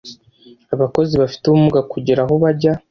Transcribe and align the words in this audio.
abakozi 0.73 1.13
bafite 1.21 1.43
ubumuga 1.45 1.79
kugera 1.91 2.19
aho 2.25 2.33
bajya 2.43 2.71